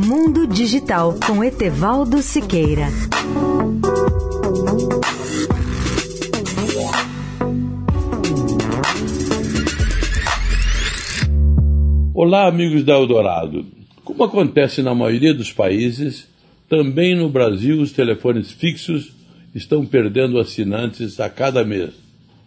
Mundo 0.00 0.46
Digital 0.46 1.18
com 1.26 1.42
Etevaldo 1.42 2.22
Siqueira. 2.22 2.86
Olá, 12.14 12.46
amigos 12.46 12.84
da 12.84 12.92
Eldorado. 12.92 13.66
Como 14.04 14.22
acontece 14.22 14.84
na 14.84 14.94
maioria 14.94 15.34
dos 15.34 15.52
países, 15.52 16.28
também 16.68 17.16
no 17.16 17.28
Brasil 17.28 17.80
os 17.80 17.90
telefones 17.90 18.52
fixos 18.52 19.10
estão 19.52 19.84
perdendo 19.84 20.38
assinantes 20.38 21.18
a 21.18 21.28
cada 21.28 21.64
mês. 21.64 21.90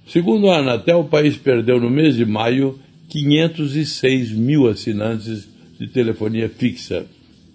Segundo 0.07 0.49
a 0.49 0.59
Anatel, 0.59 1.01
o 1.01 1.09
país 1.09 1.35
perdeu 1.35 1.81
no 1.81 1.89
mês 1.89 2.15
de 2.15 2.25
maio 2.25 2.79
506 3.09 4.31
mil 4.31 4.69
assinantes 4.69 5.49
de 5.77 5.89
telefonia 5.89 6.47
fixa 6.47 7.05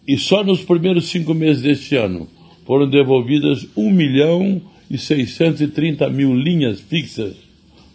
e 0.07 0.17
só 0.17 0.45
nos 0.45 0.63
primeiros 0.63 1.09
cinco 1.09 1.35
meses 1.35 1.63
deste 1.63 1.97
ano 1.97 2.29
foram 2.65 2.89
devolvidas 2.89 3.67
1 3.77 3.91
milhão 3.91 4.61
e 4.91 4.99
630 4.99 6.09
mil 6.11 6.35
linhas 6.35 6.81
fixas. 6.81 7.35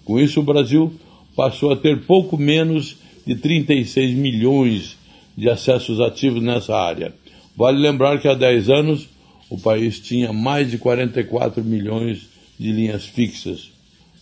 Com 0.03 0.19
isso, 0.19 0.39
o 0.39 0.43
Brasil 0.43 0.93
passou 1.35 1.71
a 1.71 1.75
ter 1.75 2.01
pouco 2.01 2.37
menos 2.37 2.97
de 3.25 3.35
36 3.35 4.13
milhões 4.15 4.97
de 5.37 5.49
acessos 5.49 5.99
ativos 5.99 6.41
nessa 6.41 6.75
área. 6.75 7.13
Vale 7.55 7.79
lembrar 7.79 8.19
que 8.19 8.27
há 8.27 8.33
10 8.33 8.69
anos 8.69 9.07
o 9.49 9.57
país 9.57 9.99
tinha 9.99 10.31
mais 10.31 10.71
de 10.71 10.77
44 10.77 11.63
milhões 11.63 12.29
de 12.59 12.71
linhas 12.71 13.05
fixas. 13.05 13.71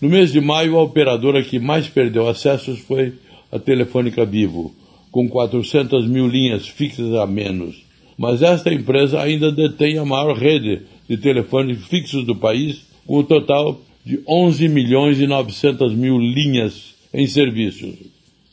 No 0.02 0.10
mês 0.10 0.32
de 0.32 0.40
maio, 0.40 0.78
a 0.78 0.84
operadora 0.84 1.44
que 1.44 1.60
mais 1.60 1.88
perdeu 1.88 2.28
acessos 2.28 2.80
foi 2.80 3.14
a 3.52 3.60
Telefônica 3.60 4.26
Vivo, 4.26 4.74
com 5.12 5.28
400 5.28 6.08
mil 6.08 6.28
linhas 6.28 6.68
fixas 6.68 7.14
a 7.16 7.28
menos. 7.28 7.89
Mas 8.20 8.42
esta 8.42 8.74
empresa 8.74 9.22
ainda 9.22 9.50
detém 9.50 9.98
a 9.98 10.04
maior 10.04 10.38
rede 10.38 10.82
de 11.08 11.16
telefones 11.16 11.86
fixos 11.86 12.26
do 12.26 12.36
país, 12.36 12.82
com 13.08 13.20
um 13.20 13.24
total 13.24 13.80
de 14.06 14.20
11 14.28 14.68
milhões 14.68 15.22
e 15.22 15.26
900 15.26 15.96
mil 15.96 16.20
linhas 16.20 16.96
em 17.14 17.26
serviço. 17.26 17.88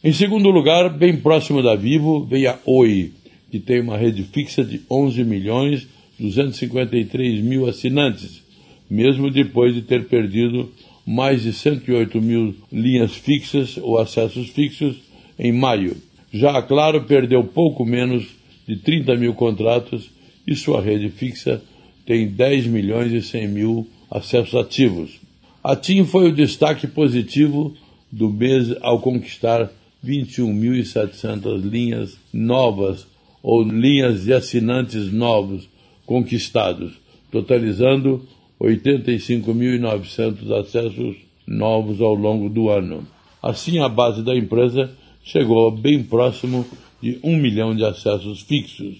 Em 0.05 0.13
segundo 0.13 0.51
lugar, 0.51 0.89
bem 0.89 1.17
próximo 1.17 1.65
da 1.65 1.75
Vivo, 1.75 2.25
vem 2.25 2.47
a 2.47 2.57
Oi, 2.65 3.11
que 3.51 3.59
tem 3.59 3.81
uma 3.81 3.97
rede 3.97 4.23
fixa 4.23 4.63
de 4.63 4.83
11 4.89 5.25
milhões 5.25 5.89
253 6.17 7.41
mil 7.43 7.69
assinantes, 7.69 8.45
mesmo 8.89 9.33
depois 9.33 9.75
de 9.75 9.83
ter 9.83 10.05
perdido 10.05 10.71
mais 11.05 11.43
de 11.43 11.53
108 11.53 12.23
mil 12.23 12.55
linhas 12.71 13.17
fixas 13.17 13.77
ou 13.79 13.99
acessos 13.99 14.49
fixos 14.49 14.95
em 15.37 15.51
maio. 15.51 15.97
Já 16.33 16.57
a 16.57 16.63
Claro 16.63 17.03
perdeu 17.03 17.43
pouco 17.43 17.85
menos 17.85 18.36
de 18.67 18.77
30 18.77 19.17
mil 19.17 19.35
contratos 19.35 20.11
e 20.47 20.55
sua 20.55 20.81
rede 20.81 21.09
fixa 21.11 21.63
tem 22.05 22.29
10 22.29 22.67
milhões 22.67 23.13
e 23.13 23.21
100 23.23 23.49
mil 23.49 23.87
acessos 24.11 24.55
ativos. 24.55 25.21
A 25.63 25.75
TIM 25.75 26.05
foi 26.05 26.29
o 26.29 26.35
destaque 26.35 26.87
positivo 26.87 27.75
do 28.11 28.31
mês 28.31 28.75
ao 28.81 29.01
conquistar 29.01 29.71
21.700 30.05 31.61
linhas 31.61 32.17
novas 32.33 33.07
ou 33.43 33.63
linhas 33.63 34.25
de 34.25 34.33
assinantes 34.33 35.13
novos 35.13 35.69
conquistados, 36.05 36.93
totalizando 37.31 38.27
85.900 38.61 40.53
acessos 40.61 41.17
novos 41.47 42.01
ao 42.01 42.15
longo 42.15 42.49
do 42.49 42.71
ano. 42.71 43.07
Assim, 43.43 43.79
a 43.79 43.89
base 43.89 44.23
da 44.23 44.37
empresa 44.37 44.91
chegou 45.23 45.71
bem 45.71 46.03
próximo 46.03 46.65
de 47.07 47.21
um 47.23 47.37
milhão 47.37 47.73
de 47.75 47.85
acessos 47.85 48.41
fixos. 48.43 48.97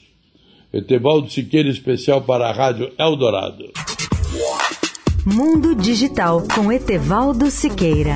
Etevaldo 0.73 1.29
Siqueira, 1.29 1.69
especial 1.69 2.23
para 2.23 2.49
a 2.49 2.53
Rádio 2.53 2.93
Eldorado. 2.97 3.73
Mundo 5.25 5.75
Digital 5.75 6.47
com 6.55 6.71
Etevaldo 6.71 7.51
Siqueira. 7.51 8.15